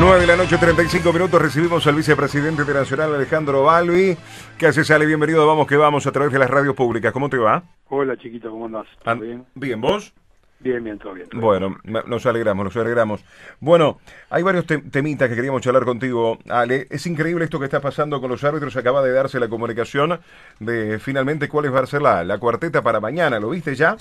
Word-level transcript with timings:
9 0.00 0.18
de 0.18 0.26
la 0.26 0.34
noche, 0.34 0.56
35 0.56 1.12
minutos. 1.12 1.42
Recibimos 1.42 1.86
al 1.86 1.94
vicepresidente 1.94 2.64
de 2.64 2.72
Nacional, 2.72 3.14
Alejandro 3.14 3.64
Balbi. 3.64 4.16
¿Qué 4.56 4.66
hace, 4.66 4.82
Sale? 4.82 5.04
Bienvenido. 5.04 5.46
Vamos 5.46 5.66
que 5.66 5.76
vamos 5.76 6.06
a 6.06 6.10
través 6.10 6.32
de 6.32 6.38
las 6.38 6.48
radios 6.48 6.74
públicas. 6.74 7.12
¿Cómo 7.12 7.28
te 7.28 7.36
va? 7.36 7.64
Hola, 7.90 8.16
chiquito, 8.16 8.50
¿cómo 8.50 8.64
andás? 8.64 8.86
¿Todo 9.04 9.16
bien? 9.16 9.44
Bien, 9.54 9.78
¿vos? 9.78 10.14
Bien, 10.60 10.82
bien, 10.82 10.98
todo 10.98 11.12
bien. 11.12 11.28
bueno, 11.34 11.76
nos 11.84 12.24
alegramos, 12.24 12.64
nos 12.64 12.76
alegramos. 12.76 13.22
Bueno, 13.60 13.98
hay 14.30 14.42
varios 14.42 14.64
temitas 14.66 15.28
que 15.28 15.34
queríamos 15.34 15.60
charlar 15.60 15.84
contigo, 15.84 16.38
Ale. 16.48 16.86
Es 16.88 17.06
increíble 17.06 17.44
esto 17.44 17.58
que 17.58 17.66
está 17.66 17.82
pasando 17.82 18.22
con 18.22 18.30
los 18.30 18.42
árbitros. 18.42 18.74
Acaba 18.76 19.02
de 19.02 19.12
darse 19.12 19.38
la 19.38 19.48
comunicación 19.48 20.18
de 20.60 20.98
finalmente 20.98 21.46
cuál 21.46 21.74
va 21.74 21.80
a 21.80 21.86
ser 21.86 22.00
la, 22.00 22.24
la 22.24 22.38
cuarteta 22.38 22.80
para 22.80 23.00
mañana. 23.00 23.38
¿Lo 23.38 23.50
viste 23.50 23.74
ya? 23.74 23.98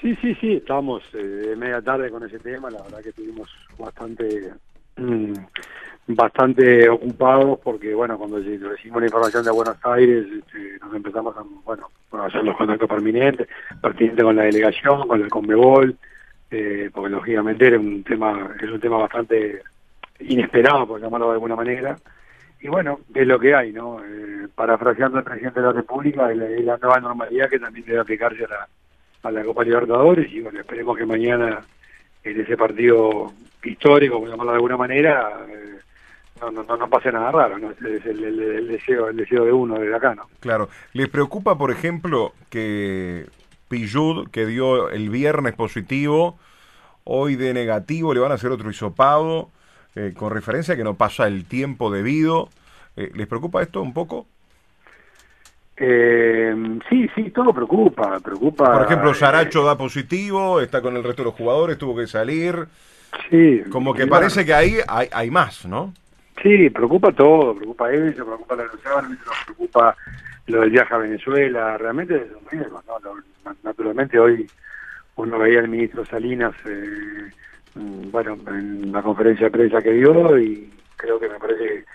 Sí, 0.00 0.16
sí, 0.22 0.34
sí, 0.36 0.54
estamos 0.54 1.02
eh, 1.12 1.18
de 1.18 1.56
media 1.56 1.82
tarde 1.82 2.10
con 2.10 2.24
ese 2.24 2.38
tema, 2.38 2.70
la 2.70 2.82
verdad 2.82 3.02
que 3.02 3.10
estuvimos 3.10 3.50
bastante 3.78 4.50
mm, 4.96 5.34
bastante 6.06 6.88
ocupados 6.88 7.58
porque, 7.62 7.94
bueno, 7.94 8.16
cuando 8.16 8.38
recibimos 8.38 9.00
la 9.00 9.06
información 9.06 9.44
de 9.44 9.50
Buenos 9.50 9.76
Aires, 9.82 10.26
este, 10.38 10.78
nos 10.80 10.94
empezamos 10.94 11.36
a, 11.36 11.42
bueno, 11.64 11.88
a 12.12 12.24
hacer 12.24 12.42
los 12.42 12.56
contactos 12.56 12.88
permanentes, 12.88 13.48
pertinentes 13.82 14.24
con 14.24 14.36
la 14.36 14.44
delegación, 14.44 15.06
con 15.06 15.22
el 15.22 15.28
Conmebol, 15.28 15.96
eh, 16.50 16.90
porque 16.92 17.10
lógicamente 17.10 17.66
era 17.66 17.78
un 17.78 18.02
tema, 18.02 18.54
es 18.58 18.70
un 18.70 18.80
tema 18.80 18.96
bastante 18.96 19.62
inesperado, 20.20 20.86
por 20.86 21.00
llamarlo 21.00 21.28
de 21.28 21.34
alguna 21.34 21.56
manera, 21.56 21.96
y 22.60 22.68
bueno, 22.68 23.00
es 23.14 23.26
lo 23.26 23.38
que 23.38 23.54
hay, 23.54 23.72
¿no? 23.72 24.02
Eh, 24.04 24.48
parafraseando 24.54 25.18
al 25.18 25.24
presidente 25.24 25.60
de 25.60 25.66
la 25.66 25.72
República, 25.72 26.30
es 26.32 26.64
la 26.64 26.78
nueva 26.78 27.00
normalidad 27.00 27.48
que 27.48 27.58
también 27.58 27.86
debe 27.86 28.00
aplicarse 28.00 28.44
a 28.44 28.48
la 28.48 28.68
a 29.22 29.30
la 29.30 29.44
Copa 29.44 29.64
Libertadores 29.64 30.32
y 30.32 30.40
bueno, 30.40 30.60
esperemos 30.60 30.96
que 30.96 31.06
mañana 31.06 31.60
en 32.24 32.40
ese 32.40 32.56
partido 32.56 33.32
histórico, 33.62 34.18
por 34.20 34.28
llamarlo 34.28 34.52
de 34.52 34.56
alguna 34.56 34.76
manera, 34.76 35.46
eh, 35.48 35.78
no, 36.40 36.50
no, 36.50 36.76
no, 36.76 36.88
pase 36.88 37.12
nada 37.12 37.30
raro, 37.30 37.58
¿no? 37.58 37.70
Es 37.70 38.06
el, 38.06 38.66
deseo, 38.68 39.08
el 39.08 39.16
deseo 39.16 39.44
de 39.44 39.52
uno 39.52 39.78
desde 39.78 39.94
acá, 39.94 40.14
¿no? 40.14 40.28
Claro. 40.40 40.68
¿Les 40.92 41.08
preocupa, 41.08 41.58
por 41.58 41.70
ejemplo, 41.70 42.32
que 42.48 43.26
Pillud, 43.68 44.28
que 44.30 44.46
dio 44.46 44.90
el 44.90 45.10
viernes 45.10 45.54
positivo, 45.54 46.38
hoy 47.04 47.36
de 47.36 47.52
negativo, 47.52 48.14
le 48.14 48.20
van 48.20 48.32
a 48.32 48.36
hacer 48.36 48.50
otro 48.50 48.70
hisopado, 48.70 49.50
eh, 49.94 50.14
con 50.16 50.30
referencia 50.30 50.74
a 50.74 50.76
que 50.76 50.84
no 50.84 50.94
pasa 50.94 51.26
el 51.26 51.44
tiempo 51.44 51.90
debido? 51.90 52.48
Eh, 52.96 53.10
¿Les 53.14 53.26
preocupa 53.26 53.62
esto 53.62 53.82
un 53.82 53.92
poco? 53.92 54.26
Eh, 55.82 56.54
sí, 56.90 57.08
sí, 57.14 57.30
todo 57.30 57.54
preocupa, 57.54 58.20
preocupa. 58.20 58.70
Por 58.70 58.84
ejemplo, 58.84 59.14
Saracho 59.14 59.64
da 59.64 59.78
positivo, 59.78 60.60
está 60.60 60.82
con 60.82 60.94
el 60.94 61.02
resto 61.02 61.22
de 61.22 61.30
los 61.30 61.34
jugadores, 61.34 61.78
tuvo 61.78 61.96
que 61.96 62.06
salir. 62.06 62.66
Sí. 63.30 63.62
Como 63.70 63.94
que 63.94 64.06
parece 64.06 64.44
que 64.44 64.52
ahí 64.52 64.76
hay, 64.86 65.08
hay 65.10 65.30
más, 65.30 65.64
¿no? 65.64 65.94
Sí, 66.42 66.68
preocupa 66.68 67.12
todo, 67.12 67.54
preocupa 67.54 67.90
eso, 67.92 68.26
preocupa 68.26 68.56
la 68.56 68.64
nos 68.64 69.44
preocupa 69.46 69.96
lo 70.48 70.60
del 70.60 70.70
viaje 70.70 70.94
a 70.94 70.98
Venezuela, 70.98 71.78
realmente 71.78 72.16
es 72.16 72.30
un 72.30 72.46
riesgo, 72.50 72.82
¿no? 72.86 73.54
Naturalmente 73.62 74.18
hoy 74.18 74.46
uno 75.16 75.38
veía 75.38 75.60
al 75.60 75.68
ministro 75.68 76.04
Salinas, 76.04 76.54
eh, 76.66 77.30
mm, 77.74 78.10
bueno, 78.10 78.36
en 78.48 78.92
la 78.92 79.00
conferencia 79.00 79.46
de 79.46 79.50
prensa 79.50 79.80
que 79.80 79.92
dio 79.92 80.38
y 80.38 80.70
creo 80.96 81.18
que 81.18 81.28
me 81.28 81.38
parece 81.38 81.86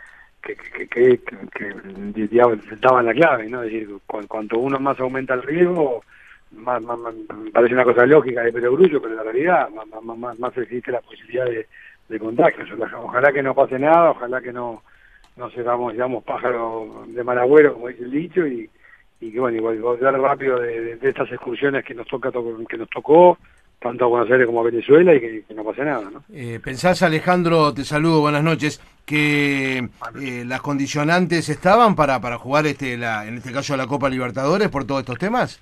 que, 0.46 0.56
que, 0.56 0.88
que, 0.88 1.20
que, 1.54 2.76
daba 2.80 3.02
la 3.02 3.14
clave, 3.14 3.50
¿no? 3.50 3.64
Es 3.64 3.72
decir, 3.72 3.90
cuanto 4.06 4.60
uno 4.60 4.80
más 4.80 5.00
aumenta 5.00 5.34
el 5.34 5.42
riesgo, 5.42 6.04
más, 6.52 6.82
más, 6.84 7.00
parece 7.52 7.74
una 7.74 7.84
cosa 7.84 8.06
lógica 8.06 8.44
de 8.44 8.54
perogrullo, 8.54 9.02
pero 9.02 9.14
en 9.14 9.18
la 9.18 9.24
realidad 9.24 9.70
más, 9.70 10.18
más, 10.18 10.40
más, 10.40 10.58
existe 10.58 10.92
la 10.92 11.02
posibilidad 11.02 11.46
de, 11.46 11.68
de 12.08 12.20
contagio. 12.20 12.64
Ojalá 13.02 13.34
que 13.34 13.42
no 13.42 13.56
pase 13.56 13.80
nada, 13.80 14.12
ojalá 14.12 14.40
que 14.40 14.54
no, 14.54 14.84
no 15.36 15.50
seamos, 15.50 15.94
digamos, 15.94 16.24
pájaros 16.24 17.12
de 17.14 17.24
mal 17.24 17.40
agüero, 17.40 17.74
como 17.74 17.88
dice 17.88 18.04
el 18.04 18.12
dicho, 18.12 18.46
y, 18.46 18.70
y 19.20 19.32
que 19.32 19.40
bueno, 19.40 19.58
igual 19.58 19.80
volver 19.80 20.14
rápido 20.14 20.60
de, 20.60 20.98
de, 20.98 21.10
estas 21.10 21.32
excursiones 21.32 21.84
que 21.84 21.96
nos 21.96 22.08
toca 22.08 22.32
que 22.70 22.78
nos 22.78 22.90
tocó, 22.90 23.40
tanto 23.80 24.06
a 24.06 24.08
Buenos 24.08 24.32
Aires 24.32 24.48
como 24.48 24.62
a 24.62 24.64
Venezuela 24.64 25.14
y 25.14 25.20
que, 25.20 25.54
no 25.54 25.64
pase 25.64 25.84
nada. 25.84 26.10
¿no? 26.12 26.24
Eh, 26.34 26.60
¿Pensás, 26.64 27.02
Alejandro, 27.04 27.74
te 27.74 27.84
saludo, 27.84 28.22
buenas 28.22 28.44
noches, 28.44 28.82
que 29.06 29.90
eh, 30.22 30.44
las 30.46 30.62
condicionantes 30.62 31.50
estaban 31.50 31.96
para, 31.96 32.20
para 32.20 32.38
jugar 32.38 32.66
este 32.66 32.98
la, 32.98 33.28
en 33.28 33.36
este 33.36 33.52
caso 33.52 33.78
la 33.78 33.88
Copa 33.88 34.10
Libertadores 34.10 34.70
por 34.70 34.86
todos 34.86 35.02
estos 35.02 35.18
temas? 35.18 35.62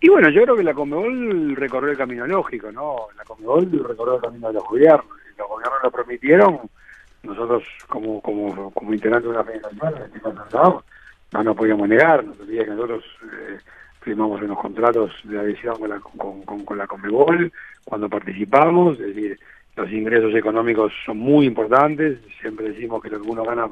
Y 0.00 0.08
bueno, 0.08 0.28
yo 0.28 0.42
creo 0.42 0.56
que 0.56 0.62
la 0.62 0.74
Comebol 0.74 1.56
recorrió 1.56 1.90
el 1.90 1.96
camino 1.96 2.26
lógico, 2.26 2.70
¿no? 2.70 3.06
La 3.16 3.24
Comebol 3.24 3.70
recorrió 3.88 4.16
el 4.16 4.20
camino 4.20 4.48
de 4.48 4.54
los 4.54 4.64
gobiernos. 4.64 5.06
los 5.38 5.48
gobiernos 5.48 5.78
lo 5.82 5.90
permitieron, 5.90 6.60
nosotros 7.22 7.62
como 7.88 8.20
como 8.20 8.70
como 8.72 8.92
integrantes 8.92 9.30
de 9.30 9.36
una 9.36 9.44
federación, 9.44 10.82
no 11.34 11.42
nos 11.42 11.56
podíamos 11.56 11.88
negar, 11.88 12.24
nos 12.24 12.36
que 12.36 12.66
nosotros... 12.66 13.04
Firmamos 14.04 14.42
unos 14.42 14.58
contratos 14.58 15.12
de 15.24 15.38
adhesión 15.38 15.78
con 15.78 15.88
la, 15.88 15.98
con, 15.98 16.78
la 16.78 16.86
Conmebol 16.86 17.50
cuando 17.84 18.08
participamos, 18.10 19.00
es 19.00 19.14
decir, 19.14 19.40
los 19.76 19.90
ingresos 19.90 20.34
económicos 20.34 20.92
son 21.06 21.16
muy 21.16 21.46
importantes, 21.46 22.18
siempre 22.38 22.68
decimos 22.68 23.02
que 23.02 23.08
lo 23.08 23.20
que 23.20 23.28
uno 23.28 23.44
gana 23.44 23.66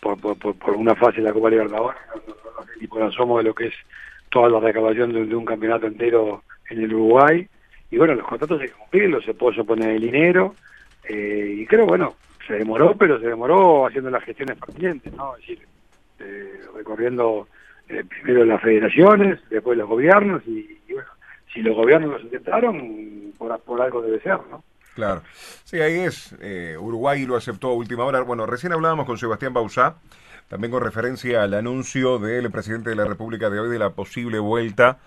por, 0.00 0.18
por, 0.18 0.76
una 0.76 0.94
fase 0.94 1.22
de 1.22 1.28
la 1.28 1.32
Copa 1.32 1.48
Libertadores, 1.48 2.00
y 2.78 2.86
por 2.86 3.02
asomo 3.02 3.38
de 3.38 3.44
lo 3.44 3.54
que 3.54 3.68
es 3.68 3.74
toda 4.30 4.50
la 4.50 4.60
recaudación 4.60 5.12
de, 5.12 5.34
un 5.34 5.44
campeonato 5.46 5.86
entero 5.86 6.42
en 6.68 6.82
el 6.82 6.94
Uruguay, 6.94 7.48
y 7.90 7.96
bueno, 7.96 8.14
los 8.14 8.26
contratos 8.26 8.60
hay 8.60 8.68
que 8.68 8.74
cumplirlos, 8.74 9.24
se 9.24 9.34
puede 9.34 9.64
poner 9.64 9.90
el 9.90 10.02
dinero, 10.02 10.54
eh, 11.08 11.54
y 11.58 11.66
creo, 11.66 11.86
bueno, 11.86 12.14
se 12.46 12.54
demoró, 12.54 12.94
pero 12.96 13.18
se 13.18 13.28
demoró 13.28 13.86
haciendo 13.86 14.10
las 14.10 14.24
gestiones 14.24 14.58
pertinentes, 14.58 15.12
¿no? 15.14 15.36
Es 15.36 15.40
decir, 15.40 15.66
eh, 16.20 16.60
recorriendo 16.74 17.48
eh, 17.90 18.04
primero 18.04 18.44
las 18.44 18.62
federaciones, 18.62 19.40
después 19.50 19.76
los 19.76 19.88
gobiernos 19.88 20.42
y, 20.46 20.78
bueno, 20.92 21.08
si 21.52 21.60
los 21.60 21.74
gobiernos 21.74 22.12
los 22.12 22.22
intentaron, 22.22 23.32
por, 23.36 23.58
por 23.60 23.82
algo 23.82 24.00
debe 24.02 24.20
ser, 24.20 24.38
¿no? 24.50 24.62
Claro. 24.94 25.22
Sí, 25.64 25.80
ahí 25.80 26.00
es. 26.00 26.34
Eh, 26.40 26.76
Uruguay 26.78 27.24
lo 27.26 27.36
aceptó 27.36 27.68
a 27.68 27.74
última 27.74 28.04
hora. 28.04 28.20
Bueno, 28.22 28.46
recién 28.46 28.72
hablábamos 28.72 29.06
con 29.06 29.18
Sebastián 29.18 29.52
Bausá, 29.52 29.96
también 30.48 30.70
con 30.70 30.82
referencia 30.82 31.42
al 31.42 31.54
anuncio 31.54 32.18
del 32.18 32.50
presidente 32.50 32.90
de 32.90 32.96
la 32.96 33.04
República 33.04 33.50
de 33.50 33.60
hoy 33.60 33.70
de 33.70 33.78
la 33.78 33.90
posible 33.90 34.38
vuelta 34.38 34.98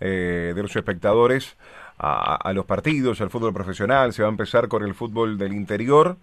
eh, 0.00 0.52
de 0.54 0.62
los 0.62 0.74
espectadores 0.76 1.56
a, 1.98 2.36
a, 2.36 2.52
los 2.52 2.66
partidos, 2.66 3.20
al 3.20 3.30
fútbol 3.30 3.52
profesional. 3.52 4.12
Se 4.12 4.22
va 4.22 4.28
a 4.28 4.30
empezar 4.30 4.68
con 4.68 4.84
el 4.84 4.94
fútbol 4.94 5.38
del 5.38 5.52
interior 5.52 6.16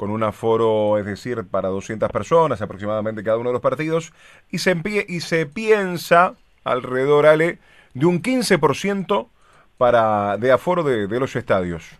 con 0.00 0.08
un 0.08 0.22
aforo, 0.22 0.96
es 0.96 1.04
decir, 1.04 1.44
para 1.44 1.68
200 1.68 2.10
personas 2.10 2.62
aproximadamente 2.62 3.22
cada 3.22 3.36
uno 3.36 3.50
de 3.50 3.52
los 3.52 3.60
partidos, 3.60 4.14
y 4.50 4.56
se, 4.56 4.74
y 5.06 5.20
se 5.20 5.44
piensa 5.44 6.36
alrededor, 6.64 7.26
Ale, 7.26 7.58
de 7.92 8.06
un 8.06 8.22
15% 8.22 9.26
para, 9.76 10.38
de 10.38 10.52
aforo 10.52 10.84
de, 10.84 11.20
los 11.20 11.36
estadios. 11.36 11.98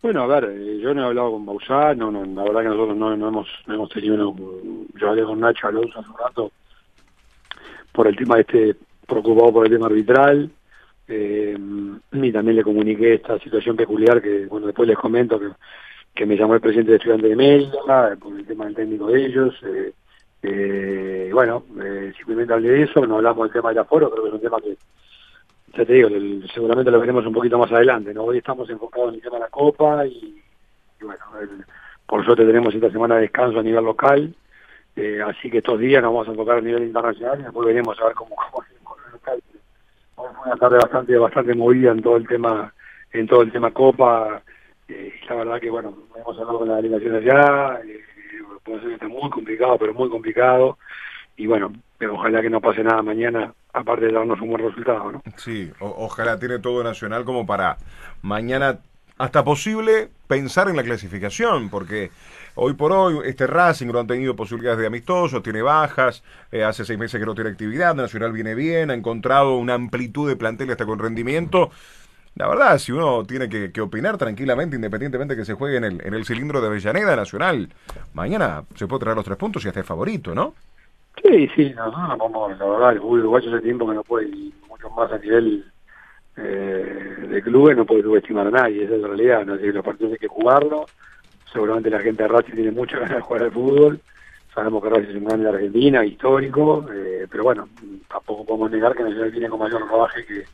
Bueno, 0.00 0.22
a 0.22 0.26
ver, 0.28 0.44
eh, 0.44 0.78
yo 0.78 0.94
no 0.94 1.02
he 1.02 1.06
hablado 1.06 1.32
con 1.32 1.44
Bausá, 1.44 1.92
no, 1.96 2.12
no, 2.12 2.24
la 2.24 2.44
verdad 2.44 2.60
que 2.60 2.76
nosotros 2.76 2.96
no, 2.96 3.12
hemos, 3.12 3.48
hemos 3.66 3.88
tenido, 3.90 4.36
yo 4.94 5.08
hablé 5.08 5.24
con 5.24 5.40
Nacho 5.40 5.66
Alonso 5.66 5.98
hace 5.98 6.08
un 6.08 6.18
rato 6.18 6.52
por 7.90 8.06
el 8.06 8.14
tema 8.14 8.38
este, 8.38 8.76
preocupado 9.08 9.52
por 9.54 9.66
el 9.66 9.72
tema 9.72 9.86
arbitral, 9.86 10.52
eh, 11.08 11.56
y 12.12 12.32
también 12.32 12.56
le 12.56 12.62
comuniqué 12.62 13.14
esta 13.14 13.38
situación 13.38 13.76
peculiar 13.76 14.22
que, 14.22 14.46
bueno, 14.46 14.66
después 14.66 14.88
les 14.88 14.96
comento 14.96 15.38
que, 15.38 15.48
que 16.14 16.26
me 16.26 16.36
llamó 16.36 16.54
el 16.54 16.60
presidente 16.60 16.92
de 16.92 16.96
estudiantes 16.98 17.30
de 17.30 17.36
Melilla 17.36 18.16
por 18.20 18.38
el 18.38 18.46
tema 18.46 18.66
del 18.66 18.74
técnico 18.74 19.06
de 19.08 19.26
ellos. 19.26 19.54
Eh, 19.62 19.92
eh, 20.42 21.30
bueno, 21.32 21.64
eh, 21.80 22.12
simplemente 22.16 22.52
hablé 22.52 22.70
de 22.70 22.82
eso, 22.82 23.06
no 23.06 23.16
hablamos 23.16 23.44
del 23.44 23.52
tema 23.52 23.68
del 23.70 23.78
aforo, 23.78 24.10
creo 24.10 24.24
que 24.24 24.28
es 24.28 24.34
un 24.34 24.40
tema 24.40 24.60
que, 24.60 24.76
ya 25.76 25.84
te 25.86 25.92
digo, 25.92 26.08
seguramente 26.52 26.90
lo 26.90 27.00
veremos 27.00 27.24
un 27.24 27.32
poquito 27.32 27.58
más 27.58 27.70
adelante. 27.72 28.12
¿no? 28.12 28.24
Hoy 28.24 28.38
estamos 28.38 28.68
enfocados 28.68 29.10
en 29.10 29.14
el 29.16 29.22
tema 29.22 29.36
de 29.36 29.42
la 29.42 29.48
Copa 29.48 30.06
y, 30.06 30.42
bueno, 31.00 31.24
por 32.06 32.24
suerte 32.24 32.44
tenemos 32.44 32.74
esta 32.74 32.90
semana 32.90 33.14
de 33.16 33.22
descanso 33.22 33.60
a 33.60 33.62
nivel 33.62 33.84
local, 33.84 34.34
eh, 34.96 35.22
así 35.24 35.50
que 35.50 35.58
estos 35.58 35.78
días 35.78 36.02
nos 36.02 36.12
vamos 36.12 36.28
a 36.28 36.32
enfocar 36.32 36.58
a 36.58 36.60
nivel 36.60 36.82
internacional 36.82 37.40
y 37.40 37.44
después 37.44 37.66
veremos 37.66 37.98
a 38.00 38.06
ver 38.06 38.14
cómo, 38.14 38.36
cómo 38.50 38.66
fue 40.14 40.26
una 40.46 40.56
tarde 40.56 40.76
bastante 40.76 41.16
bastante 41.16 41.54
movida 41.54 41.92
en 41.92 42.02
todo 42.02 42.16
el 42.16 42.26
tema 42.26 42.72
en 43.12 43.26
todo 43.26 43.42
el 43.42 43.52
tema 43.52 43.70
Copa 43.72 44.42
eh, 44.88 45.12
la 45.28 45.34
verdad 45.36 45.60
que 45.60 45.70
bueno 45.70 45.94
hemos 46.16 46.38
hablado 46.38 46.58
con 46.60 46.68
la 46.68 46.76
delegación 46.76 47.16
allá 47.16 47.80
eh, 47.84 48.00
puede 48.64 48.80
ser 48.80 48.88
que 48.88 48.94
esté 48.94 49.08
muy 49.08 49.30
complicado 49.30 49.78
pero 49.78 49.94
muy 49.94 50.08
complicado 50.08 50.78
y 51.36 51.46
bueno 51.46 51.72
ojalá 52.12 52.42
que 52.42 52.50
no 52.50 52.60
pase 52.60 52.82
nada 52.82 53.02
mañana 53.02 53.52
aparte 53.72 54.06
de 54.06 54.12
darnos 54.12 54.40
un 54.40 54.50
buen 54.50 54.62
resultado 54.62 55.12
¿no? 55.12 55.22
sí 55.36 55.70
ojalá 55.80 56.38
tiene 56.38 56.58
todo 56.58 56.82
nacional 56.82 57.24
como 57.24 57.46
para 57.46 57.78
mañana 58.22 58.78
hasta 59.18 59.44
posible 59.44 60.10
pensar 60.26 60.68
en 60.68 60.76
la 60.76 60.82
clasificación 60.82 61.68
porque 61.68 62.10
Hoy 62.54 62.74
por 62.74 62.92
hoy, 62.92 63.16
este 63.24 63.46
Racing 63.46 63.86
no 63.86 63.98
ha 63.98 64.06
tenido 64.06 64.36
posibilidades 64.36 64.78
de 64.78 64.86
amistoso, 64.86 65.40
tiene 65.40 65.62
bajas, 65.62 66.22
eh, 66.50 66.64
hace 66.64 66.84
seis 66.84 66.98
meses 66.98 67.18
que 67.18 67.24
no 67.24 67.34
tiene 67.34 67.48
actividad, 67.48 67.94
Nacional 67.94 68.30
viene 68.32 68.54
bien, 68.54 68.90
ha 68.90 68.94
encontrado 68.94 69.56
una 69.56 69.72
amplitud 69.72 70.28
de 70.28 70.36
plantel 70.36 70.70
hasta 70.70 70.84
con 70.84 70.98
rendimiento. 70.98 71.70
la 72.34 72.48
verdad, 72.48 72.76
si 72.76 72.92
uno 72.92 73.24
tiene 73.24 73.48
que, 73.48 73.80
opinar 73.80 74.18
tranquilamente, 74.18 74.76
independientemente 74.76 75.34
que 75.34 75.46
se 75.46 75.54
juegue 75.54 75.78
en 75.78 76.14
el, 76.14 76.24
cilindro 76.26 76.60
de 76.60 76.66
Avellaneda 76.66 77.16
Nacional, 77.16 77.70
mañana 78.12 78.64
se 78.74 78.86
puede 78.86 79.00
traer 79.00 79.16
los 79.16 79.24
tres 79.24 79.38
puntos 79.38 79.64
y 79.64 79.68
hasta 79.68 79.80
es 79.80 79.86
favorito, 79.86 80.34
¿no? 80.34 80.54
Sí, 81.22 81.48
sí, 81.56 81.72
no, 81.74 81.90
no, 81.90 82.16
vamos, 82.18 82.58
la 82.58 82.66
verdad, 82.66 82.92
el 82.92 83.00
uruguayo 83.00 83.48
hace 83.48 83.62
tiempo 83.62 83.88
que 83.88 83.94
no 83.94 84.02
puede, 84.02 84.28
y 84.28 84.52
mucho 84.68 84.90
más 84.90 85.10
a 85.10 85.16
nivel 85.16 85.71
eh, 86.36 87.26
de 87.28 87.42
clubes, 87.42 87.76
no 87.76 87.84
puede 87.84 88.02
subestimar 88.02 88.46
a 88.46 88.50
nadie, 88.50 88.84
esa 88.84 88.94
es 88.94 89.00
la 89.00 89.08
realidad, 89.08 89.44
¿no? 89.44 89.56
los 89.56 89.84
partidos 89.84 90.12
hay 90.12 90.18
que 90.18 90.28
jugarlo, 90.28 90.86
seguramente 91.52 91.90
la 91.90 92.00
gente 92.00 92.22
de 92.22 92.28
Racing 92.28 92.54
tiene 92.54 92.70
mucha 92.70 92.98
ganas 93.00 93.16
de 93.16 93.22
jugar 93.22 93.42
al 93.42 93.52
fútbol, 93.52 94.00
sabemos 94.54 94.82
que 94.82 94.90
Racing 94.90 95.10
es 95.10 95.16
un 95.16 95.24
grande 95.24 95.44
de 95.44 95.50
Argentina, 95.50 96.04
histórico, 96.04 96.86
eh, 96.92 97.26
pero 97.30 97.44
bueno, 97.44 97.68
tampoco 98.08 98.44
podemos 98.44 98.70
negar 98.70 98.94
que 98.94 99.02
Nacional 99.02 99.30
viene 99.30 99.48
con 99.48 99.58
mayor 99.58 99.88
rodaje 99.88 100.24
que, 100.24 100.44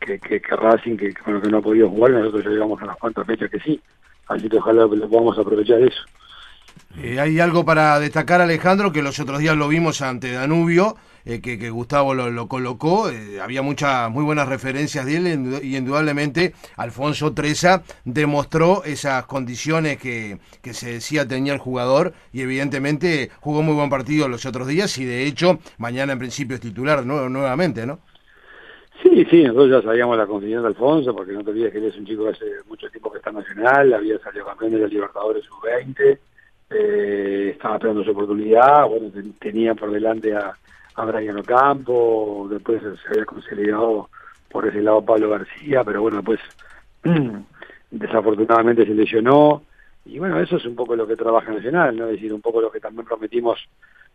que, 0.00 0.18
que, 0.18 0.40
que 0.40 0.56
Racing, 0.56 0.96
que, 0.96 1.12
que, 1.12 1.40
que 1.40 1.48
no 1.48 1.58
ha 1.58 1.62
podido 1.62 1.88
jugar, 1.88 2.12
nosotros 2.12 2.44
ya 2.44 2.50
llegamos 2.50 2.80
a 2.80 2.84
unas 2.84 2.96
cuantas 2.96 3.26
fechas 3.26 3.50
que 3.50 3.60
sí, 3.60 3.80
así 4.28 4.48
que 4.48 4.58
ojalá 4.58 4.82
lo 4.82 5.08
podamos 5.08 5.38
aprovechar 5.38 5.80
eso. 5.82 6.02
Eh, 7.00 7.18
hay 7.18 7.40
algo 7.40 7.64
para 7.64 7.98
destacar, 7.98 8.40
Alejandro, 8.40 8.92
que 8.92 9.02
los 9.02 9.18
otros 9.18 9.38
días 9.38 9.56
lo 9.56 9.68
vimos 9.68 10.02
ante 10.02 10.32
Danubio, 10.32 10.96
eh, 11.24 11.40
que, 11.40 11.70
Gustavo 11.70 12.14
lo, 12.14 12.48
colocó. 12.48 13.10
Eh, 13.10 13.40
había 13.40 13.62
muchas 13.62 14.10
muy 14.10 14.24
buenas 14.24 14.48
referencias 14.48 15.06
de 15.06 15.16
él 15.16 15.60
y 15.62 15.76
indudablemente 15.76 16.54
Alfonso 16.76 17.32
Treza 17.32 17.82
demostró 18.04 18.84
esas 18.84 19.26
condiciones 19.26 19.98
que, 19.98 20.38
que 20.62 20.74
se 20.74 20.94
decía 20.94 21.26
tenía 21.26 21.52
el 21.52 21.58
jugador 21.58 22.12
y 22.32 22.42
evidentemente 22.42 23.30
jugó 23.40 23.62
muy 23.62 23.74
buen 23.74 23.90
partido 23.90 24.28
los 24.28 24.46
otros 24.46 24.66
días 24.66 24.96
y 24.98 25.04
de 25.04 25.26
hecho 25.26 25.58
mañana 25.78 26.12
en 26.12 26.18
principio 26.18 26.56
es 26.56 26.60
titular 26.60 27.04
nuevamente, 27.06 27.86
¿no? 27.86 28.00
Sí, 29.02 29.24
sí, 29.28 29.42
nosotros 29.42 29.70
ya 29.70 29.82
sabíamos 29.82 30.16
la 30.16 30.26
condición 30.26 30.62
de 30.62 30.68
Alfonso, 30.68 31.14
porque 31.14 31.32
no 31.32 31.42
te 31.42 31.50
olvides 31.50 31.72
que 31.72 31.78
él 31.78 31.86
es 31.86 31.96
un 31.96 32.06
chico 32.06 32.24
que 32.24 32.30
hace 32.30 32.46
mucho 32.68 32.88
tiempo 32.88 33.10
que 33.10 33.18
está 33.18 33.32
nacional, 33.32 33.92
había 33.92 34.16
salido 34.20 34.46
campeón 34.46 34.72
de 34.72 34.78
la 34.78 34.86
Libertadores 34.86 35.44
sub-20, 35.44 36.18
eh, 36.74 37.50
estaba 37.50 37.76
esperando 37.76 38.04
su 38.04 38.10
oportunidad, 38.10 38.86
bueno, 38.88 39.10
tenía 39.38 39.74
por 39.74 39.90
delante 39.90 40.34
a, 40.34 40.52
a 40.94 41.04
Brian 41.04 41.38
Ocampo, 41.38 42.46
después 42.50 42.82
se 42.82 43.08
había 43.08 43.24
consolidado 43.24 44.08
por 44.50 44.66
ese 44.66 44.82
lado 44.82 45.04
Pablo 45.04 45.30
García, 45.30 45.82
pero 45.84 46.02
bueno, 46.02 46.18
después 46.18 46.40
desafortunadamente 47.90 48.86
se 48.86 48.94
lesionó, 48.94 49.62
y 50.04 50.18
bueno, 50.18 50.40
eso 50.40 50.56
es 50.56 50.64
un 50.64 50.74
poco 50.74 50.96
lo 50.96 51.06
que 51.06 51.16
trabaja 51.16 51.52
Nacional, 51.52 51.96
¿no? 51.96 52.06
Es 52.06 52.12
decir, 52.12 52.32
un 52.32 52.40
poco 52.40 52.60
lo 52.60 52.70
que 52.70 52.80
también 52.80 53.06
prometimos 53.06 53.58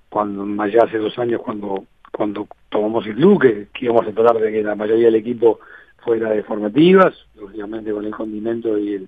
cuando, 0.09 0.61
allá 0.61 0.83
hace 0.83 0.97
dos 0.97 1.17
años 1.17 1.41
cuando 1.41 1.85
cuando 2.11 2.47
tomamos 2.69 3.05
el 3.05 3.15
club, 3.15 3.41
que, 3.41 3.67
íbamos 3.79 4.07
a 4.07 4.11
tratar 4.11 4.39
de 4.39 4.51
que 4.51 4.63
la 4.63 4.75
mayoría 4.75 5.05
del 5.05 5.15
equipo 5.15 5.59
fuera 5.97 6.31
de 6.31 6.43
formativas, 6.43 7.13
lógicamente 7.35 7.91
con 7.91 8.05
el 8.05 8.11
condimento 8.11 8.77
y 8.77 8.95
el, 8.95 9.07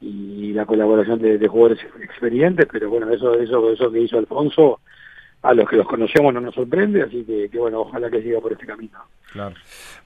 y 0.00 0.52
la 0.52 0.64
colaboración 0.64 1.18
de, 1.20 1.46
jugadores 1.46 1.84
experientes, 2.02 2.66
pero 2.70 2.88
bueno, 2.88 3.10
eso, 3.10 3.34
eso, 3.34 3.70
eso 3.70 3.90
que 3.90 4.00
hizo 4.00 4.18
Alfonso, 4.18 4.80
a 5.42 5.54
los 5.54 5.68
que 5.68 5.76
los 5.76 5.86
conocemos 5.86 6.32
no 6.32 6.40
nos 6.40 6.54
sorprende, 6.54 7.02
así 7.02 7.24
que, 7.24 7.58
bueno, 7.58 7.80
ojalá 7.80 8.10
que 8.10 8.22
siga 8.22 8.40
por 8.40 8.52
este 8.52 8.66
camino. 8.66 8.98
Claro. 9.32 9.54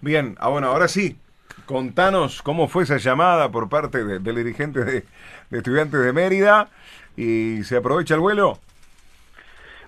Bien, 0.01 0.37
ah, 0.39 0.49
bueno, 0.49 0.69
ahora 0.69 0.89
sí, 0.89 1.17
contanos 1.67 2.43
cómo 2.43 2.69
fue 2.69 2.85
esa 2.85 2.97
llamada 2.97 3.51
por 3.51 3.69
parte 3.69 4.05
del 4.05 4.35
dirigente 4.35 4.85
de, 4.85 5.05
estudiantes 5.51 6.01
de 6.01 6.13
Mérida 6.13 6.69
y 7.17 7.63
se 7.63 7.77
aprovecha 7.77 8.15
el 8.15 8.21
vuelo. 8.21 8.59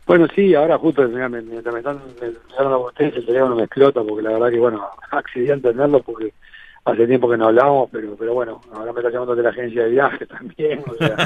Bueno, 0.07 0.29
sí, 0.37 0.55
ahora 0.55 0.79
justo 0.79 1.03
mientras 1.09 1.31
me, 1.31 1.59
están 1.59 1.97
a 2.59 2.77
ustedes 2.79 3.17
el 3.17 3.27
teléfono 3.27 3.57
me 3.57 3.65
explota 3.65 4.05
porque 4.05 4.23
la 4.23 4.35
verdad 4.35 4.51
que, 4.51 4.59
bueno, 4.59 4.87
accedí 5.11 5.51
a 5.51 5.55
entenderlo 5.55 6.01
porque 6.01 6.33
hace 6.87 7.07
tiempo 7.07 7.29
que 7.29 7.37
no 7.37 7.49
hablábamos, 7.49 7.91
pero 7.91 8.15
pero 8.17 8.35
bueno, 8.35 8.61
ahora 8.73 8.93
me 8.93 9.01
está 9.01 9.11
llamando 9.11 9.35
de 9.35 9.43
la 9.43 9.51
agencia 9.51 9.83
de 9.83 9.91
viajes 9.91 10.29
también, 10.29 10.85
o 10.87 10.95
sea, 10.95 11.17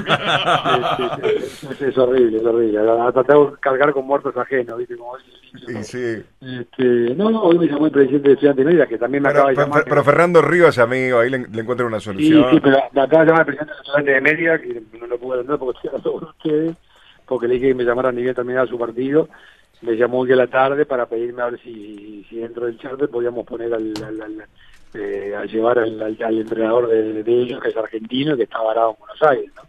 es, 1.81 1.99
horrible, 1.99 2.39
es 2.39 2.45
horrible, 2.45 2.79
hasta 2.79 3.25
tengo 3.25 3.53
que 3.53 3.61
cargar 3.61 3.93
con 3.93 4.07
muertos 4.07 4.35
ajenos, 4.39 4.79
¿viste? 4.79 4.97
Como 4.97 5.19
sí, 5.19 5.85
sí. 5.85 6.23
Este, 6.41 7.15
no, 7.15 7.31
no, 7.31 7.43
hoy 7.43 7.59
me 7.59 7.67
llamó 7.67 7.87
el 7.87 7.93
presidente 7.93 8.29
de 8.29 8.35
Estudiantes 8.35 8.65
Mérida, 8.65 8.87
que 8.87 8.97
también 8.97 9.23
me 9.23 9.29
acaba 9.29 9.51
de 9.51 9.57
llamar. 9.57 9.85
Pero, 9.85 10.03
Fernando 10.03 10.41
Ríos, 10.41 10.79
amigo, 10.79 11.19
ahí 11.19 11.29
le, 11.29 11.47
le 11.47 11.61
encuentro 11.61 11.87
una 11.87 12.01
solución. 12.01 12.45
Sí, 12.45 12.55
sí, 12.55 12.61
pero 12.61 12.79
me 12.93 13.03
acaba 13.03 13.25
de 13.25 13.31
llamar 13.31 13.41
el 13.41 13.47
presidente 13.47 13.75
de 13.75 13.81
Estudiantes 13.81 14.15
de 14.15 14.21
Mérida, 14.23 14.59
que 14.59 14.99
no 14.99 15.07
lo 15.07 15.19
pude 15.19 15.35
atender 15.35 15.59
porque 15.59 15.77
estoy 15.77 15.89
hablando 15.89 16.13
con 16.13 16.29
ustedes, 16.31 16.77
porque 17.27 17.49
le 17.49 17.55
dije 17.55 17.69
que 17.69 17.75
me 17.75 17.85
llamara 17.85 18.11
ni 18.13 18.23
bien 18.23 18.35
terminado 18.35 18.67
su 18.67 18.79
partido, 18.79 19.29
me 19.83 19.95
llamó 19.95 20.21
hoy 20.21 20.33
a 20.33 20.37
la 20.37 20.47
tarde 20.47 20.87
para 20.87 21.05
pedirme 21.05 21.43
a 21.43 21.51
ver 21.51 21.61
si, 21.61 22.25
si 22.31 22.37
dentro 22.37 22.65
del 22.65 22.79
charter 22.79 23.11
podíamos 23.11 23.47
poner 23.47 23.75
al, 23.75 23.93
al 24.03 24.45
eh, 24.95 25.35
a 25.37 25.45
llevar 25.45 25.79
al, 25.79 26.01
al, 26.03 26.39
entrenador 26.39 26.89
de, 26.89 27.25
ellos, 27.27 27.61
que 27.61 27.69
es 27.69 27.77
argentino, 27.77 28.37
que 28.37 28.45
está 28.45 28.61
varado 28.61 28.91
en 28.91 28.97
Buenos 28.99 29.23
Aires. 29.23 29.51
¿no? 29.57 29.63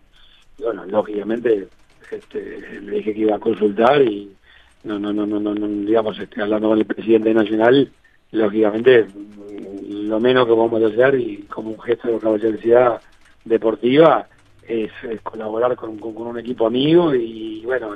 Y 0.57 0.63
bueno, 0.63 0.85
lógicamente 0.85 1.68
este, 2.09 2.81
le 2.81 2.97
dije 2.97 3.13
que 3.13 3.19
iba 3.21 3.35
a 3.35 3.39
consultar 3.39 4.01
y 4.01 4.31
no, 4.83 5.00
no, 5.00 5.13
no, 5.13 5.25
no, 5.25 5.39
no, 5.39 5.68
digamos, 5.85 6.18
este, 6.19 6.41
hablando 6.41 6.69
con 6.69 6.79
el 6.79 6.85
presidente 6.85 7.33
nacional, 7.33 7.91
lógicamente 8.31 9.07
lo 9.89 10.19
menos 10.19 10.47
que 10.47 10.53
vamos 10.53 10.81
a 10.83 10.88
hacer 10.88 11.15
y 11.19 11.44
como 11.44 11.71
un 11.71 11.81
gesto 11.81 12.07
de 12.09 12.19
caballerosidad 12.19 13.01
deportiva 13.45 14.27
es, 14.68 14.91
colaborar 15.23 15.75
con, 15.75 15.97
con, 15.97 16.15
un 16.15 16.39
equipo 16.39 16.68
amigo 16.68 17.13
y 17.13 17.62
bueno, 17.65 17.94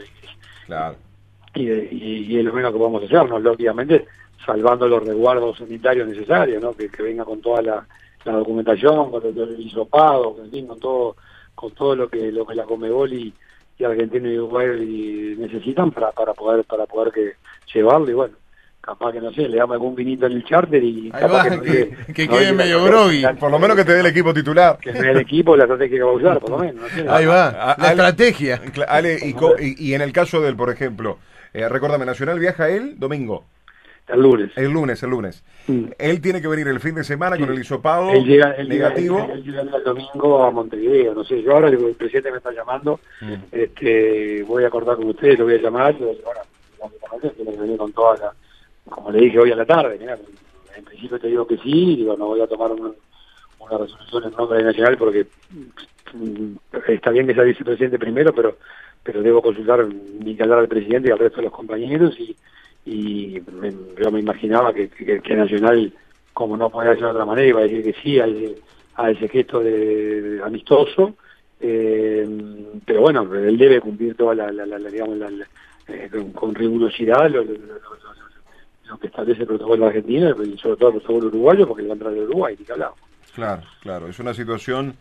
y, 1.56 1.64
y, 1.64 2.38
es 2.38 2.46
lo 2.46 2.54
menos 2.54 2.74
que 2.74 2.80
vamos 2.80 3.02
a 3.02 3.06
hacer, 3.06 3.30
¿no? 3.30 3.40
lógicamente 3.40 4.06
salvando 4.44 4.88
los 4.88 5.06
resguardos 5.06 5.58
sanitarios 5.58 6.08
necesarios, 6.08 6.62
¿no? 6.62 6.74
que, 6.74 6.90
venga 7.02 7.24
con 7.24 7.42
toda 7.42 7.62
la, 7.62 7.86
documentación, 8.24 9.12
con 9.12 9.24
el 9.24 9.60
hisopado, 9.60 10.36
con 10.36 10.80
todo, 10.80 11.16
con 11.54 11.72
todo 11.72 11.96
lo 11.96 12.10
que 12.10 12.32
lo 12.32 12.46
que 12.46 12.56
la 12.56 12.64
Comebol 12.64 13.14
y, 13.14 13.34
y 13.78 13.84
Argentina 13.84 14.28
y 14.28 14.38
Uruguay 14.38 15.36
necesitan 15.38 15.92
para, 15.92 16.12
para 16.12 16.34
poder 16.34 16.64
para 16.66 16.88
poder 16.88 17.14
que 17.14 17.34
llevarlo 17.72 18.10
y 18.10 18.14
bueno 18.14 18.36
capaz 18.86 19.14
que 19.14 19.20
no 19.20 19.32
sé, 19.34 19.50
le 19.50 19.58
damos 19.58 19.74
algún 19.74 19.96
vinito 19.96 20.28
en 20.28 20.34
el 20.34 20.46
charter 20.46 20.84
y 20.84 21.10
capaz 21.10 21.50
que, 21.60 21.96
que, 22.14 22.28
quede 22.28 22.54
medio 22.54 22.84
groggy. 22.84 23.24
Por 23.40 23.50
lo 23.50 23.58
menos 23.58 23.76
que 23.76 23.84
te 23.84 23.94
dé 23.94 24.02
el 24.02 24.06
equipo 24.06 24.32
titular. 24.32 24.78
Que 24.78 24.94
te 24.94 25.02
dé 25.02 25.12
el 25.12 25.18
equipo, 25.18 25.58
la 25.58 25.64
estrategia 25.64 25.98
que 25.98 26.04
va 26.04 26.12
a 26.12 26.14
usar, 26.14 26.40
por 26.40 26.52
lo 26.52 26.60
menos. 26.60 26.84
Ahí 27.10 27.26
va, 27.26 27.76
la 27.80 27.90
estrategia. 27.90 28.62
Ale, 28.88 29.18
y, 29.24 29.90
y, 29.90 29.94
en 29.96 30.02
el 30.02 30.14
caso 30.14 30.40
del, 30.40 30.56
por 30.56 30.70
ejemplo, 30.70 31.18
eh, 31.54 31.68
recuérdame, 31.68 32.06
Nacional 32.06 32.38
viaja 32.38 32.70
el 32.70 33.00
domingo. 33.00 33.46
El 34.08 34.22
lunes. 34.22 34.52
El 34.56 34.72
lunes, 34.72 35.02
el 35.02 35.10
lunes. 35.10 35.44
Él 35.98 36.22
tiene 36.22 36.40
que 36.42 36.48
venir 36.48 36.68
el 36.68 36.80
fin 36.80 36.94
de 36.94 37.04
semana 37.04 37.38
con 37.38 37.50
el 37.50 37.60
hisopado 37.60 38.12
negativo. 38.12 39.28
él, 39.32 39.44
llega 39.44 39.62
el 39.62 39.84
domingo 39.84 40.44
a 40.44 40.52
Montevideo, 40.52 41.16
no 41.16 41.24
sé, 41.24 41.42
yo 41.42 41.54
ahora 41.54 41.70
el 41.70 41.96
presidente 41.96 42.30
me 42.30 42.38
está 42.38 42.52
llamando, 42.52 43.00
este, 43.52 44.44
voy 44.44 44.64
a 44.64 44.68
acordar 44.68 44.98
con 44.98 45.08
ustedes, 45.08 45.40
lo 45.40 45.46
voy 45.46 45.56
a 45.56 45.62
llamar, 45.62 45.96
y 46.00 46.04
ahora, 46.04 46.42
tiene 47.20 47.52
que 47.52 47.60
venir 47.60 47.78
con 47.78 47.92
toda 47.94 48.18
la, 48.18 48.34
como 48.88 49.10
le 49.10 49.22
dije 49.22 49.40
hoy 49.40 49.52
a 49.52 49.56
la 49.56 49.66
tarde, 49.66 50.00
en 50.76 50.84
principio 50.86 51.20
te 51.20 51.28
digo 51.28 51.48
que 51.48 51.58
sí, 51.58 51.96
digo, 51.96 52.16
no 52.16 52.28
voy 52.28 52.42
a 52.42 52.48
tomar 52.48 52.72
una, 52.72 52.92
resolución 53.80 54.26
en 54.26 54.32
nombre 54.38 54.62
Nacional 54.62 54.96
porque 54.96 55.26
mm, 56.14 56.56
está 56.90 57.10
bien 57.10 57.26
que 57.26 57.34
sea 57.34 57.44
vicepresidente 57.44 57.98
primero, 57.98 58.32
pero 58.32 58.58
pero 59.06 59.22
debo 59.22 59.42
consultar 59.42 59.86
que 59.88 60.44
hablar 60.44 60.60
al 60.60 60.68
presidente 60.68 61.10
y 61.10 61.12
al 61.12 61.20
resto 61.20 61.38
de 61.38 61.44
los 61.44 61.54
compañeros 61.54 62.20
y 62.20 62.36
y 62.86 63.42
yo 64.00 64.12
me 64.12 64.20
imaginaba 64.20 64.74
que, 64.74 64.90
que, 64.90 65.36
Nacional, 65.36 65.92
como 66.34 66.56
no 66.56 66.70
podía 66.70 66.94
ser 66.94 67.02
de 67.02 67.10
otra 67.10 67.26
manera, 67.26 67.48
iba 67.48 67.60
a 67.62 67.64
decir 67.64 67.84
que 67.84 67.94
sí 68.02 68.20
a 68.20 68.28
ese, 68.28 68.56
a 68.96 69.10
ese 69.10 69.28
gesto 69.28 69.60
de, 69.60 70.40
amistoso, 70.44 71.16
eh, 71.60 72.28
pero 72.86 73.02
bueno, 73.02 73.34
él 73.34 73.58
debe 73.58 73.82
cumplir 73.82 74.16
toda 74.16 74.36
la, 74.36 74.52
la, 74.52 74.78
digamos, 74.78 75.18
la, 75.18 75.30
eh, 75.88 76.10
con, 76.34 76.54
rigurosidad 76.54 77.30
lo, 77.30 77.44
que 79.00 79.08
establece 79.08 79.42
el 79.42 79.48
protocolo 79.48 79.88
argentino 79.88 80.30
y 80.44 80.58
sobre 80.58 80.78
todo 80.78 80.90
el 80.90 80.96
protocolo 81.02 81.28
uruguayo, 81.28 81.68
porque 81.68 81.82
él 81.82 81.90
va 81.90 81.94
a 81.94 81.96
entrar 81.96 82.14
de 82.14 82.22
Uruguay, 82.22 82.56
ni 82.58 82.66
que 82.66 82.72
hablamos. 82.72 83.00
Claro, 83.34 83.64
claro, 83.82 84.08
es 84.08 84.20
una 84.20 84.34
situación 84.34 84.96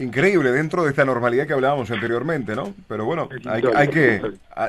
increíble 0.00 0.50
dentro 0.50 0.82
de 0.82 0.90
esta 0.90 1.04
normalidad 1.04 1.46
que 1.46 1.52
hablábamos 1.52 1.90
anteriormente, 1.90 2.56
¿no? 2.56 2.74
Pero 2.88 3.04
bueno, 3.04 3.28
hay, 3.46 3.62
hay 3.74 3.88
que, 3.88 4.22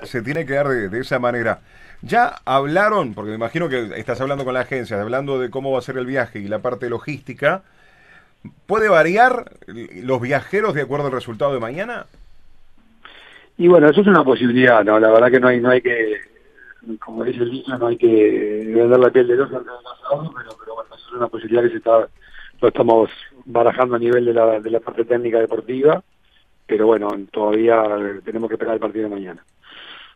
se 0.04 0.22
tiene 0.22 0.46
que 0.46 0.54
dar 0.54 0.68
de, 0.68 0.90
de 0.90 1.00
esa 1.00 1.20
manera. 1.20 1.60
Ya 2.02 2.36
hablaron, 2.46 3.14
porque 3.14 3.30
me 3.30 3.36
imagino 3.36 3.70
que 3.70 3.92
estás 3.98 4.20
hablando 4.22 4.44
con 4.44 4.54
la 4.54 4.62
agencia, 4.62 5.00
hablando 5.00 5.40
de 5.40 5.50
cómo 5.50 5.72
va 5.72 5.80
a 5.80 5.84
ser 5.84 5.98
el 5.98 6.06
viaje 6.06 6.40
y 6.40 6.48
la 6.48 6.60
parte 6.60 6.90
logística. 6.90 7.64
¿Puede 8.66 8.90
variar 8.90 9.52
los 9.68 10.20
viajeros 10.20 10.74
de 10.74 10.82
acuerdo 10.82 11.08
al 11.08 11.12
resultado 11.12 11.54
de 11.54 11.60
mañana? 11.60 12.08
Y 13.58 13.68
bueno, 13.68 13.88
eso 13.90 14.02
es 14.02 14.08
una 14.08 14.24
posibilidad, 14.24 14.84
¿no? 14.84 15.00
La 15.00 15.12
verdad 15.12 15.30
que 15.30 15.40
no 15.40 15.48
hay, 15.50 15.60
no 15.60 15.70
hay 15.70 15.82
que, 15.82 16.20
como 17.00 17.24
dice 17.24 17.44
el 17.44 17.52
dicho, 17.52 17.78
no 17.78 17.88
hay 17.88 17.98
que 17.98 18.74
vender 18.76 19.00
la 19.00 19.12
piel 19.12 19.28
de 19.28 19.36
los 19.36 19.54
antes 19.54 19.66
de 19.66 19.72
pero, 20.10 20.58
pero 20.60 20.76
bueno, 20.76 20.96
eso 20.96 21.08
es 21.08 21.14
una 21.14 21.28
posibilidad 21.28 21.62
que 21.62 21.70
se 21.70 21.78
está, 21.78 22.08
lo 22.60 22.68
estamos 22.68 23.12
barajando 23.46 23.96
a 23.96 24.00
nivel 24.00 24.26
de 24.26 24.34
la, 24.34 24.60
de 24.60 24.70
la 24.70 24.80
parte 24.80 25.06
técnica 25.06 25.40
deportiva, 25.40 26.04
pero 26.68 26.88
bueno, 26.88 27.10
todavía 27.32 27.84
tenemos 28.24 28.48
que 28.50 28.56
esperar 28.56 28.76
el 28.76 28.80
partido 28.80 29.06
de 29.10 29.16
mañana. 29.16 29.46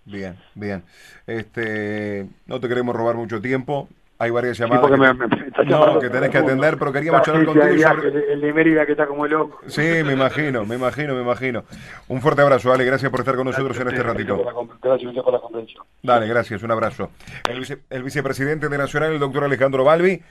Bien, 0.06 0.36
bien. 0.54 0.84
Este, 1.26 2.28
no 2.46 2.60
te 2.60 2.68
queremos 2.68 2.96
robar 2.96 3.16
mucho 3.16 3.42
tiempo. 3.42 3.90
Hay 4.18 4.32
varias 4.32 4.58
llamadas. 4.58 4.86
que- 4.90 4.96
me, 4.98 5.14
me- 5.14 5.28
me 5.28 5.48
está 5.48 5.64
no, 5.66 6.00
que 6.00 6.10
tenés 6.10 6.30
que 6.30 6.38
atender, 6.38 6.78
pero 6.78 6.94
queríamos 6.94 7.20
La 7.20 7.26
charlar 7.26 7.46
contigo 7.48 7.66
sobre... 7.90 8.08
El, 8.08 8.16
el 8.32 8.42
de 8.42 8.54
Mérida 8.54 8.86
que 8.86 8.94
está 8.94 9.08
como 9.08 9.28
loco. 9.28 9.60
Sí, 9.68 9.82
me 10.06 10.14
imagino, 10.14 10.64
me 10.66 10.76
imagino, 10.76 11.14
me 11.16 11.22
imagino. 11.22 11.66
Un 12.08 12.22
fuerte 12.22 12.42
abrazo, 12.42 12.72
Ale, 12.72 12.86
gracias 12.86 13.12
por 13.12 13.20
estar 13.20 13.36
con 13.36 13.46
nosotros 13.48 13.78
en 13.78 13.88
este 13.90 14.04
ratito. 14.04 14.38
Gracias 14.82 15.22
por 15.22 15.34
la 15.34 15.40
comprensión. 15.42 15.84
Dale, 16.02 16.28
gracias, 16.30 16.64
un 16.64 16.72
abrazo. 16.72 17.12
El, 17.50 17.60
vice- 17.60 17.80
el 17.90 18.04
vicepresidente 18.04 18.70
de 18.70 18.78
Nacional, 18.78 19.12
el 19.12 19.20
doctor 19.20 19.44
Alejandro 19.44 19.84
Balbi. 19.84 20.22